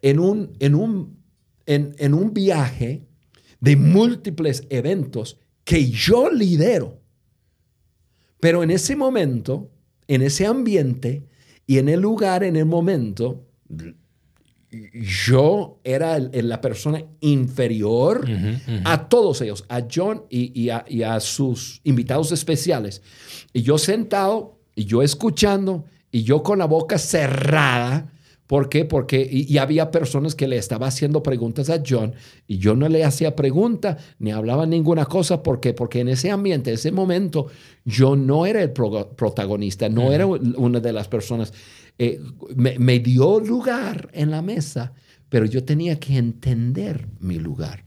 [0.00, 1.18] en un, en, un,
[1.66, 3.02] en, en un viaje
[3.60, 7.00] de múltiples eventos que yo lidero.
[8.40, 9.70] Pero en ese momento,
[10.08, 11.26] en ese ambiente
[11.66, 13.44] y en el lugar, en el momento,
[14.92, 18.26] yo era el- el- la persona inferior
[18.84, 23.02] a todos ellos, a John y, y a, y a sus invitados especiales.
[23.52, 28.12] Y yo sentado y yo escuchando y yo con la boca cerrada.
[28.46, 28.84] ¿Por qué?
[28.84, 32.14] Porque y, y había personas que le estaba haciendo preguntas a John
[32.46, 35.42] y yo no le hacía pregunta ni hablaba ninguna cosa.
[35.42, 35.74] ¿Por qué?
[35.74, 37.46] Porque en ese ambiente, ese momento,
[37.84, 41.52] yo no era el pro- protagonista, no era una de las personas.
[41.98, 42.20] Eh,
[42.54, 44.92] me, me dio lugar en la mesa,
[45.28, 47.85] pero yo tenía que entender mi lugar.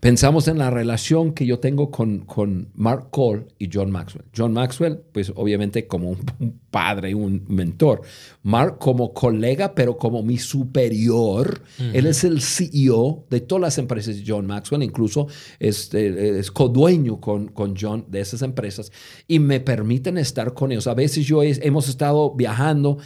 [0.00, 4.24] Pensamos en la relación que yo tengo con, con Mark Cole y John Maxwell.
[4.36, 8.02] John Maxwell, pues obviamente como un, un padre, un mentor.
[8.44, 11.62] Mark como colega, pero como mi superior.
[11.92, 15.26] Él es el CEO de todas las empresas de John Maxwell, incluso
[15.58, 18.92] este, es codueño con, con John de esas empresas
[19.26, 20.86] y me permiten estar con ellos.
[20.86, 22.98] A veces yo he- hemos estado viajando.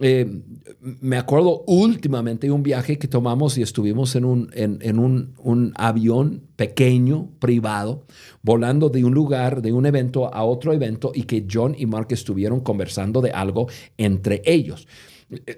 [0.00, 0.26] Eh,
[1.00, 5.34] me acuerdo últimamente de un viaje que tomamos y estuvimos en un, en, en un,
[5.38, 8.06] un avión pequeño, privado,
[8.42, 12.08] volando de un lugar, de un evento a otro evento y que John y Mark
[12.10, 14.88] estuvieron conversando de algo entre ellos.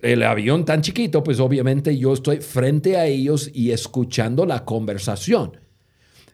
[0.03, 5.53] El avión tan chiquito, pues obviamente yo estoy frente a ellos y escuchando la conversación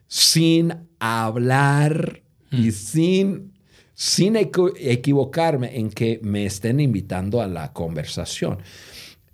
[0.09, 3.53] sin hablar y sin,
[3.99, 8.59] sin equ- equivocarme en que me estén invitando a la conversación.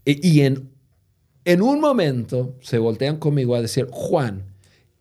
[0.04, 0.70] Y, y en,
[1.46, 4.42] en un momento se voltean conmigo a decir, Juan,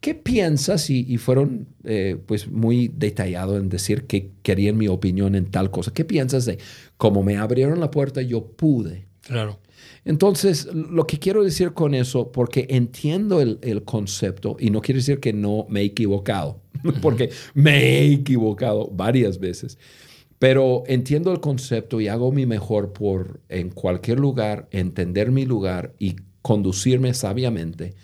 [0.00, 0.90] ¿qué piensas?
[0.90, 5.70] Y, y fueron eh, pues muy detallados en decir que querían mi opinión en tal
[5.70, 5.94] cosa.
[5.94, 6.58] ¿Qué piensas de
[6.98, 9.06] cómo me abrieron la puerta yo pude?
[9.22, 9.60] Claro.
[10.04, 14.98] Entonces, lo que quiero decir con eso, porque entiendo el, el concepto y no quiere
[14.98, 16.60] decir que no me he equivocado,
[17.02, 19.78] porque me he equivocado varias veces,
[20.38, 25.94] Pero entiendo el concepto y hago mi mejor por en cualquier lugar entender mi lugar
[25.98, 27.94] y conducirme sabiamente.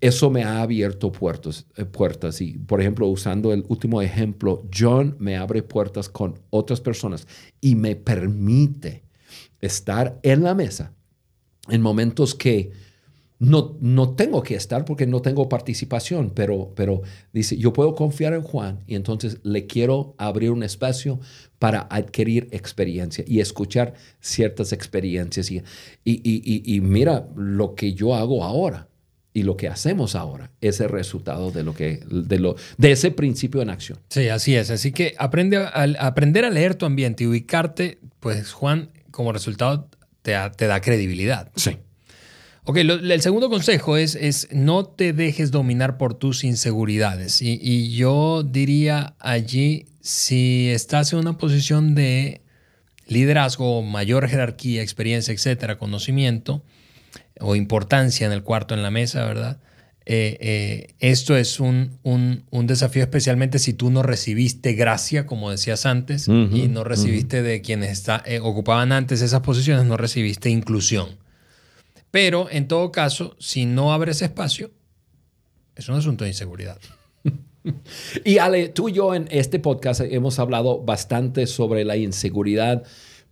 [0.00, 2.40] Eso me ha abierto puertas, eh, puertas.
[2.40, 7.26] Y, por ejemplo, usando el último ejemplo, John me abre puertas con otras personas
[7.60, 9.04] y me permite
[9.60, 10.92] estar en la mesa
[11.68, 12.72] en momentos que
[13.38, 18.32] no, no tengo que estar porque no tengo participación, pero, pero dice, yo puedo confiar
[18.32, 21.20] en Juan y entonces le quiero abrir un espacio
[21.58, 25.50] para adquirir experiencia y escuchar ciertas experiencias.
[25.50, 25.62] Y,
[26.04, 28.88] y, y, mira lo que yo hago ahora
[29.32, 33.10] y lo que hacemos ahora es el resultado de, lo que, de, lo, de ese
[33.10, 33.98] principio en acción.
[34.10, 34.70] Sí, así es.
[34.70, 39.88] Así que aprende a, aprender a leer tu ambiente y ubicarte, pues Juan, como resultado
[40.22, 41.50] te, te da credibilidad.
[41.56, 41.78] Sí.
[42.66, 47.42] Ok, el segundo consejo es, es no te dejes dominar por tus inseguridades.
[47.42, 52.40] Y, yo diría allí, si estás en una posición de
[53.06, 56.62] liderazgo, mayor jerarquía, experiencia, etcétera, conocimiento
[57.38, 59.60] o importancia en el cuarto, en la mesa, ¿verdad?
[60.06, 65.50] Eh, eh, esto es un, un, un, desafío especialmente si tú no recibiste gracia, como
[65.50, 70.48] decías antes, y no recibiste de quienes está, eh, ocupaban antes esas posiciones, no recibiste
[70.48, 71.23] inclusión.
[72.14, 74.70] Pero en todo caso, si no abres espacio,
[75.74, 76.78] es un asunto de inseguridad.
[78.24, 82.84] y Ale, tú y yo en este podcast hemos hablado bastante sobre la inseguridad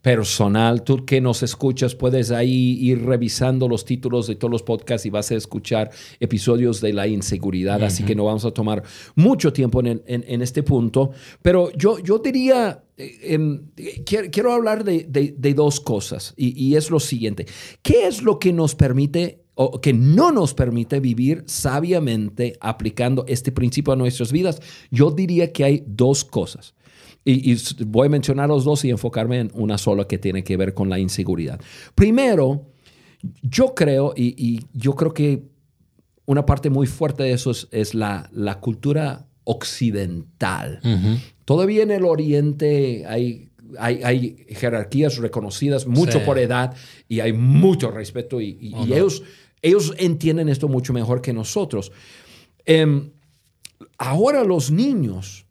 [0.02, 0.82] personal.
[0.82, 5.10] Tú que nos escuchas, puedes ahí ir revisando los títulos de todos los podcasts y
[5.10, 7.84] vas a escuchar episodios de la inseguridad.
[7.84, 8.82] Así que no vamos a tomar
[9.14, 11.12] mucho tiempo en, este punto.
[11.40, 13.66] Pero yo, yo diría, eh, em,
[14.04, 17.46] quiero, hablar de, dos cosas y, es lo siguiente.
[17.82, 23.52] ¿Qué es lo que nos permite o que no nos permite vivir sabiamente aplicando este
[23.52, 24.60] principio a nuestras vidas?
[24.90, 26.74] Yo diría que hay dos cosas.
[27.24, 30.74] Y, voy a mencionar los dos y enfocarme en una sola que tiene que ver
[30.74, 31.60] con la inseguridad.
[31.94, 32.66] Primero,
[33.42, 35.44] yo creo, y, yo creo que
[36.26, 40.80] una parte muy fuerte de eso es, la, cultura occidental.
[41.44, 46.74] Todavía en el Oriente hay hay, jerarquías reconocidas, mucho por edad,
[47.08, 49.22] y hay mucho respeto, y, ellos,
[49.62, 51.92] ellos entienden esto mucho mejor que nosotros.
[52.64, 53.10] Em,
[53.98, 55.46] ahora los niños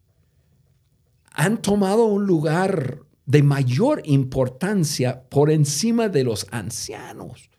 [1.32, 7.50] han tomado un lugar de mayor importancia por encima de los ancianos,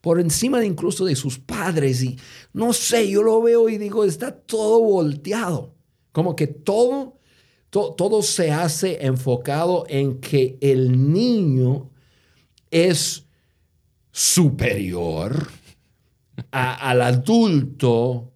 [0.00, 2.02] por encima de incluso de sus padres.
[2.02, 2.18] Y
[2.52, 5.73] no sé, yo lo veo y digo, está todo volteado.
[6.14, 7.18] Como que todo,
[7.70, 11.90] todo se hace enfocado en que el niño
[12.70, 13.26] es
[14.12, 15.48] superior
[16.52, 18.30] al adulto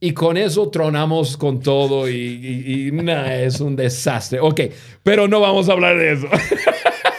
[0.00, 2.90] y con eso tronamos con todo y, y,
[3.44, 4.40] es un desastre.
[4.40, 4.62] Ok,
[5.04, 6.26] pero no vamos a hablar de eso.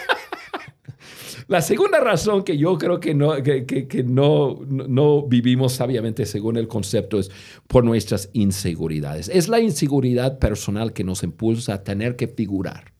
[1.52, 6.56] La segunda razón que yo creo que, no, que, que, no, no vivimos sabiamente según
[6.56, 7.30] el concepto es
[7.68, 9.28] por nuestras inseguridades.
[9.28, 12.94] Es la inseguridad personal que nos impulsa a tener que figurar.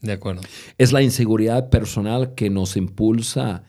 [0.00, 0.42] De acuerdo.
[0.78, 3.64] Es la inseguridad personal que nos impulsa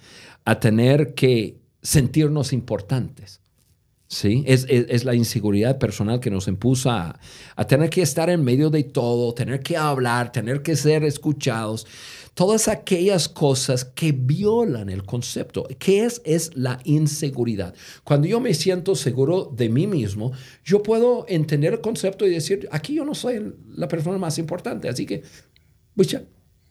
[0.45, 3.41] a tener que sentirnos importantes.
[4.09, 4.43] ¿sí?
[4.47, 7.19] Es, la inseguridad personal que nos impulsa
[7.55, 11.87] a, tener que estar en medio de todo, tener que hablar, tener que ser escuchados.
[12.39, 15.67] Todas aquellas cosas que violan el concepto.
[15.77, 16.21] ¿Qué es?
[16.23, 17.75] Es la inseguridad.
[18.05, 20.31] Cuando yo me siento seguro de mí mismo,
[20.63, 24.87] yo puedo entender el concepto y decir, aquí yo no soy la persona más importante,
[24.87, 25.21] así que,
[25.93, 26.23] pucha,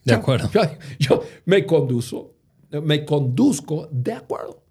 [0.05, 0.49] de acuerdo.
[0.97, 2.33] yo me conduzco,
[2.71, 4.63] me conduzco de acuerdo.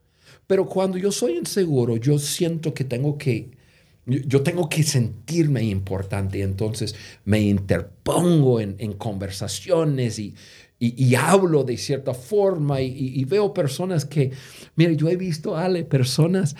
[0.49, 3.53] Pero cuando yo soy inseguro, yo siento que tengo que,
[4.05, 6.43] yo tengo que sentirme importante.
[6.43, 10.35] Entonces me interpongo en, conversaciones y,
[10.81, 14.31] y, hablo de cierta forma y, veo personas que,
[14.77, 16.55] mire, yo he visto, Ale, personas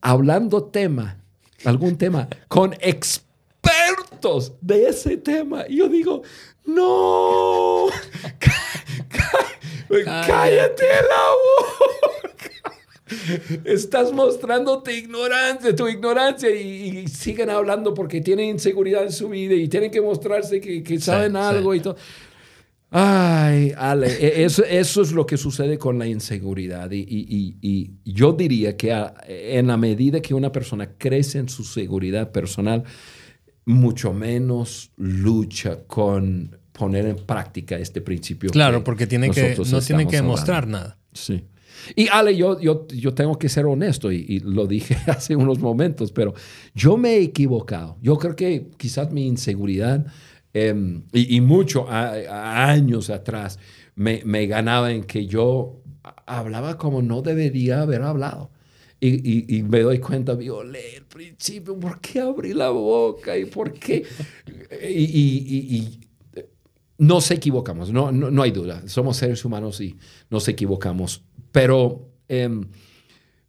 [0.00, 1.24] hablando tema,
[1.64, 5.64] algún tema, con expertos de ese tema.
[5.68, 6.22] Y yo digo,
[6.66, 7.86] no,
[10.04, 11.24] cállate la
[11.56, 12.58] boca.
[13.64, 19.54] Estás mostrando tu ignorancia, tu ignorancia y, siguen hablando porque tienen inseguridad en su vida
[19.54, 21.96] y tienen que mostrarse que, saben algo y todo.
[22.90, 26.90] Ay, Ale, e, eso, eso, es lo que sucede con la inseguridad.
[26.90, 28.96] Y, y, yo diría que
[29.28, 32.84] en la medida que una persona crece en su seguridad personal,
[33.66, 38.50] mucho menos lucha con poner en práctica este principio.
[38.50, 40.96] Claro, porque tiene que, no tiene que demostrar nada.
[41.12, 41.44] Sí.
[41.94, 46.12] Y Ale, yo, yo, yo tengo que ser honesto y, lo dije hace unos momentos,
[46.12, 46.34] pero
[46.74, 47.98] yo me he equivocado.
[48.00, 50.06] Yo creo que quizás mi inseguridad
[50.52, 53.58] em, y, y, mucho años atrás
[53.94, 55.82] me, me ganaba en que yo
[56.26, 58.50] hablaba como no debería haber hablado.
[59.00, 63.38] Y, y, me doy cuenta, violé el principio, ¿por qué abrí la boca?
[63.38, 64.04] ¿Y por qué?
[64.82, 66.00] y, y
[66.98, 68.82] nos equivocamos, no, no, no, hay duda.
[68.88, 69.96] Somos seres humanos y
[70.30, 71.22] nos equivocamos.
[71.52, 72.66] Pero em,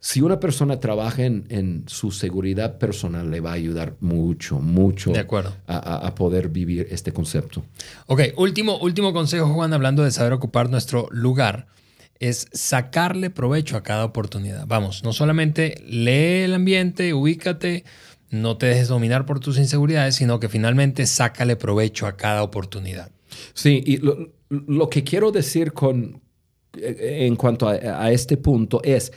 [0.01, 5.11] si una persona trabaja en, en, su seguridad personal, le va a ayudar mucho, mucho
[5.11, 5.53] de acuerdo.
[5.67, 7.65] A, a, poder vivir este concepto.
[8.07, 11.67] Ok, último, último consejo, Juan, hablando de saber ocupar nuestro lugar
[12.19, 14.65] es sacarle provecho a cada oportunidad.
[14.67, 17.85] Vamos, no solamente lee el ambiente, ubícate,
[18.29, 23.11] no te dejes dominar por tus inseguridades, sino que finalmente sácale provecho a cada oportunidad.
[23.53, 23.97] Sí, y
[24.49, 26.21] lo, que quiero decir con,
[26.77, 29.11] eh, en cuanto a, a este punto es,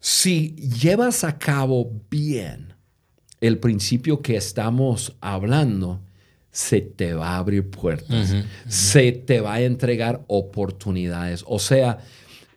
[0.00, 2.74] si llevas a cabo bien
[3.40, 6.00] el principio que estamos hablando,
[6.50, 8.34] se te va a abrir puertas,
[8.66, 11.44] se te va a entregar oportunidades.
[11.46, 11.98] O sea,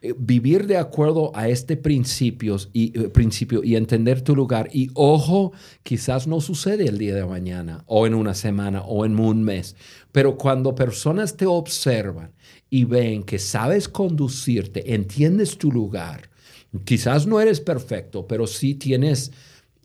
[0.01, 4.69] eh, vivir de acuerdo a este principios y, eh, principio y entender tu lugar.
[4.71, 5.51] Y ojo,
[5.83, 9.75] quizás no sucede el día de mañana o en una semana o en un mes,
[10.13, 12.31] pero cuando personas te observan
[12.69, 16.28] y ven que sabes conducirte, entiendes tu lugar,
[16.85, 19.31] quizás no eres perfecto, pero sí tienes,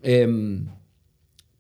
[0.03, 0.67] em,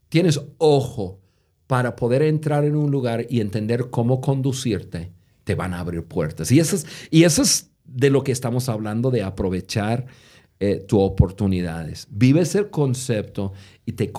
[0.09, 1.20] tienes ojo
[1.66, 5.12] para poder entrar en un lugar y entender cómo conducirte,
[5.45, 6.53] te van a abrir puertas.
[6.53, 10.07] Y eso es, y eso es de lo que estamos hablando, de aprovechar
[10.61, 12.07] eh, tus oportunidades.
[12.11, 13.53] Vives el concepto
[13.85, 14.12] y te,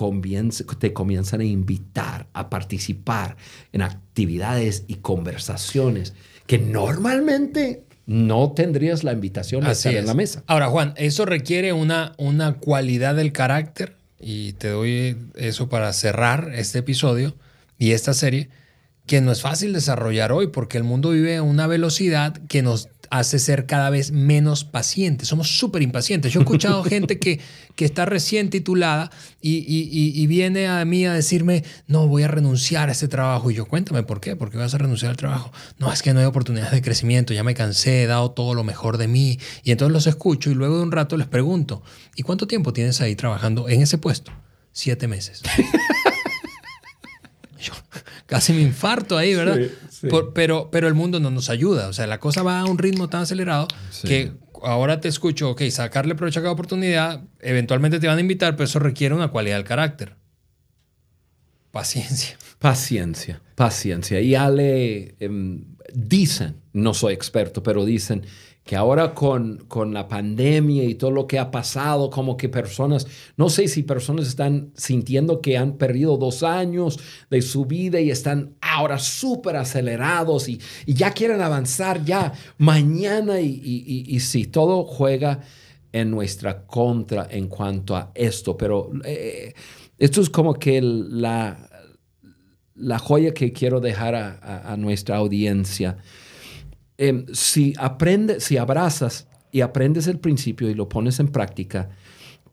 [0.78, 3.36] te comienzan a invitar a participar
[3.72, 6.14] en actividades y conversaciones
[6.46, 10.44] que normalmente no tendrías la invitación a estar en la mesa.
[10.46, 16.52] Ahora, Juan, eso requiere una, una cualidad del carácter y te doy eso para cerrar
[16.54, 17.34] este episodio
[17.78, 18.48] y esta serie,
[19.06, 22.88] que no es fácil desarrollar hoy porque el mundo vive a una velocidad que nos
[23.10, 25.28] hace ser cada vez menos pacientes.
[25.28, 26.32] Somos súper impacientes.
[26.32, 27.40] Yo he escuchado gente que,
[27.74, 32.88] que está recién titulada y, y, viene a mí a decirme, no, voy a renunciar
[32.88, 33.50] a este trabajo.
[33.50, 34.36] Y yo, cuéntame, ¿por qué?
[34.36, 35.52] ¿Por qué vas a renunciar al trabajo?
[35.78, 38.64] No, es que no hay oportunidades de crecimiento, ya me cansé, he dado todo lo
[38.64, 39.38] mejor de mí.
[39.62, 41.82] Y entonces los escucho y luego de un rato les pregunto,
[42.16, 44.32] ¿y cuánto tiempo tienes ahí trabajando en ese puesto?
[44.72, 45.42] Siete meses.
[48.26, 49.58] casi me infarto ahí, ¿verdad?
[50.34, 51.88] pero, pero el mundo no nos ayuda.
[51.88, 53.68] O sea, la cosa va a un ritmo tan acelerado
[54.02, 54.32] que
[54.62, 58.64] ahora te escucho, ok, sacarle provecho a cada oportunidad, eventualmente te van a invitar, pero
[58.64, 60.16] eso requiere una cualidad del carácter.
[61.70, 62.38] Paciencia.
[62.58, 64.20] Paciencia, paciencia.
[64.20, 68.24] Y Ale, em, dicen, no soy experto, pero dicen
[68.66, 73.06] que ahora con, con, la pandemia y todo lo que ha pasado, como que personas,
[73.36, 76.98] no sé si personas están sintiendo que han perdido dos años
[77.30, 83.40] de su vida y están ahora súper acelerados y, y, ya quieren avanzar ya mañana
[83.40, 85.42] y, y, y, sí, todo juega
[85.92, 89.54] en nuestra contra en cuanto a esto, pero eh,
[89.96, 91.70] esto es como que la,
[92.74, 95.98] la joya que quiero dejar a, a nuestra audiencia
[96.98, 101.90] Em, si aprendes, si abrazas y aprendes el principio y lo pones en práctica,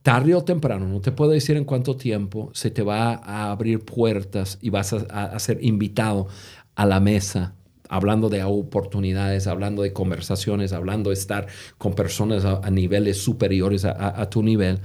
[0.02, 3.80] tarde o temprano, no te puedo decir en cuánto tiempo, se te va a abrir
[3.80, 6.28] puertas y vas a, ser invitado
[6.76, 7.56] a la mesa,
[7.88, 14.30] hablando de oportunidades, hablando de conversaciones, hablando de estar con personas a, niveles superiores a,
[14.30, 14.80] tu nivel.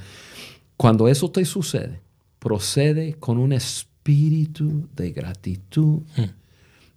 [0.77, 2.01] Cuando eso te sucede,
[2.39, 6.31] procede con un espíritu de gratitud hmm.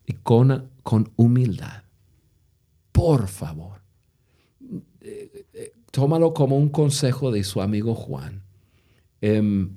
[0.05, 1.80] y con, con humildad
[3.01, 3.81] por favor,
[5.01, 8.43] eh, eh, tómalo como un consejo de su amigo Juan.
[9.21, 9.75] Em,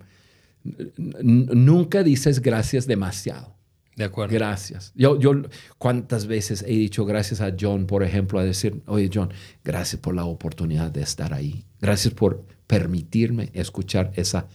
[1.22, 3.54] nunca dices gracias demasiado.
[3.96, 4.34] De acuerdo.
[4.34, 4.92] Gracias.
[4.94, 5.32] Yo, yo,
[5.78, 9.32] ¿cuántas veces he dicho gracias a John, por ejemplo, a decir, oye, John,
[9.64, 11.64] gracias por la oportunidad de estar ahí.
[11.80, 14.48] Gracias por permitirme escuchar esa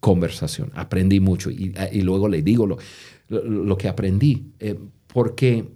[0.00, 0.72] conversación.
[0.74, 2.78] Aprendí mucho y, luego le digo lo,
[3.28, 5.75] lo, que aprendí, eh, porque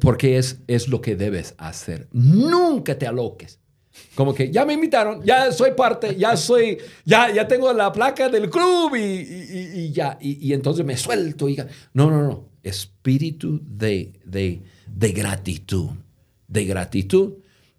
[0.00, 2.08] porque es, es lo que debes hacer.
[2.12, 3.58] Nunca te aloques.
[4.14, 8.28] Como que ya me invitaron, ya soy parte, ya soy, ya, ya tengo la placa
[8.28, 11.48] del club y, ya, y, entonces me suelto.
[11.48, 11.56] Y,
[11.92, 12.48] no, no, no.
[12.62, 15.90] Espíritu de, de, de gratitud,
[16.46, 17.34] de gratitud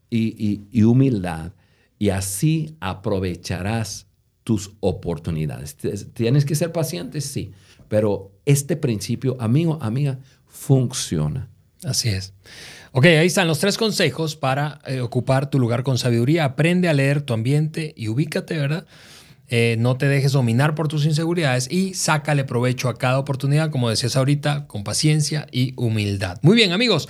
[0.10, 1.54] y, humildad.
[1.98, 4.08] Y así aprovecharás
[4.44, 5.78] tus oportunidades.
[6.14, 7.52] Tienes que ser paciente, sí,
[7.88, 11.50] pero este principio, amigo, amiga, funciona.
[11.84, 12.34] Así es.
[12.92, 16.46] Ok, ahí están los tres consejos para eh, ocupar tu lugar con sabiduría.
[16.46, 18.86] Aprende a leer tu ambiente y ubícate, ¿verdad?
[19.52, 23.90] eh, no te dejes dominar por tus inseguridades y sácale provecho a cada oportunidad, como
[23.90, 26.40] decías ahorita, con paciencia y humildad.
[26.42, 27.10] Muy bien, amigos.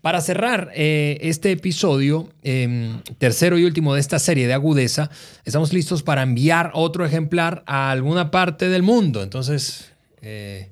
[0.00, 5.10] Para cerrar eh, este episodio, em, tercero y último de esta serie de agudeza,
[5.44, 9.22] estamos listos para enviar otro ejemplar a alguna parte del mundo.
[9.24, 9.90] Entonces,
[10.22, 10.70] eh,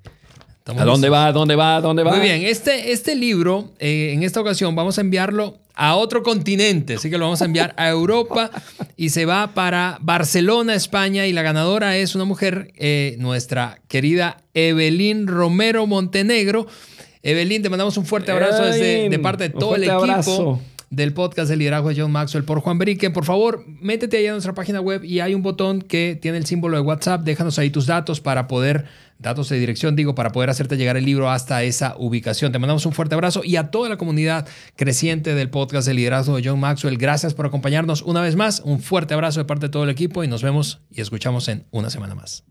[0.77, 1.27] ¿a dónde va?
[1.27, 1.77] ¿A dónde va?
[1.77, 2.13] ¿A dónde va?
[2.13, 6.95] Muy bien, este, este libro, eh, en esta ocasión, vamos a enviarlo a otro continente,
[6.95, 8.51] así que lo vamos a enviar a Europa
[8.97, 12.73] y se va para Barcelona, España, y la ganadora es una mujer,
[13.19, 16.67] nuestra querida Evelyn Romero Montenegro.
[17.23, 20.61] Evelyn, te mandamos un fuerte abrazo desde, de parte de todo el equipo
[20.91, 23.13] del podcast de liderazgo de John Maxwell por Juan Beriken.
[23.13, 26.47] Por favor, métete ahí a nuestra página web y hay un botón que tiene el
[26.47, 27.23] símbolo de WhatsApp.
[27.23, 28.87] Déjanos ahí tus datos para poder,
[29.19, 32.53] datos de dirección, digo, para poder hacerte llegar el libro hasta esa ubicación.
[32.53, 34.47] Te mandamos un fuerte abrazo y a toda la comunidad
[34.77, 36.99] creciente del podcast de liderazgo de John Maxwell.
[36.99, 38.61] Gracias por acompañarnos una vez más.
[38.61, 41.67] Un fuerte abrazo de parte de todo el equipo y nos vemos y escuchamos en
[41.71, 42.45] una semana más.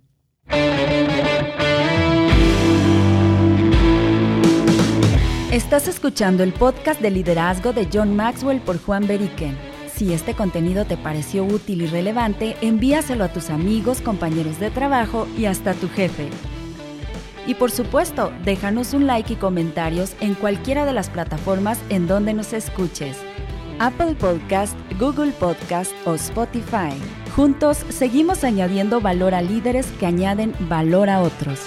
[5.51, 9.57] Estás escuchando el podcast de liderazgo de John Maxwell por Juan Beriken.
[9.95, 15.27] Si este contenido te pareció útil y relevante, envíaselo a tus amigos, compañeros de trabajo
[15.35, 16.29] y hasta tu jefe.
[17.47, 22.33] Y por supuesto, déjanos un like y comentarios en cualquiera de las plataformas en donde
[22.33, 23.17] nos escuches.
[23.79, 26.91] Apple Podcast, Google Podcast o Spotify.
[27.35, 31.59] Juntos seguimos añadiendo valor a líderes que añaden valor a otros.